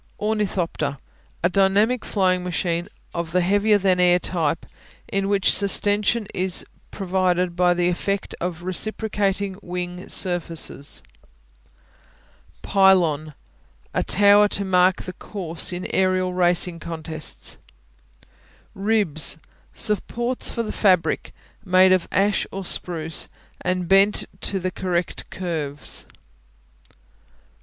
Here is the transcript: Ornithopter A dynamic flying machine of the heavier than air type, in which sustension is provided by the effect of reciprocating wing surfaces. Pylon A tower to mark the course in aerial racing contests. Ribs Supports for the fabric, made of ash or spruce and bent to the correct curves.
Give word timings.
Ornithopter 0.19 0.97
A 1.43 1.49
dynamic 1.49 2.03
flying 2.03 2.43
machine 2.43 2.89
of 3.13 3.33
the 3.33 3.41
heavier 3.41 3.77
than 3.77 3.99
air 3.99 4.17
type, 4.17 4.65
in 5.07 5.29
which 5.29 5.51
sustension 5.51 6.25
is 6.33 6.65
provided 6.89 7.55
by 7.55 7.75
the 7.75 7.87
effect 7.87 8.33
of 8.41 8.63
reciprocating 8.63 9.59
wing 9.61 10.09
surfaces. 10.09 11.03
Pylon 12.63 13.35
A 13.93 14.01
tower 14.01 14.47
to 14.47 14.65
mark 14.65 15.03
the 15.03 15.13
course 15.13 15.71
in 15.71 15.85
aerial 15.93 16.33
racing 16.33 16.79
contests. 16.79 17.59
Ribs 18.73 19.37
Supports 19.71 20.49
for 20.49 20.63
the 20.63 20.71
fabric, 20.71 21.31
made 21.63 21.91
of 21.91 22.07
ash 22.11 22.47
or 22.51 22.65
spruce 22.65 23.29
and 23.63 23.87
bent 23.87 24.25
to 24.41 24.59
the 24.59 24.71
correct 24.71 25.29
curves. 25.29 26.07